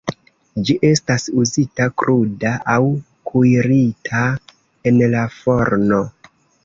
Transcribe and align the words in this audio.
Ĝi 0.67 0.75
estas 0.87 1.25
uzita 1.41 1.87
kruda 2.03 2.53
aŭ 2.75 2.79
kuirita 3.33 4.25
en 4.93 5.01
la 5.13 5.27
forno. 5.37 6.01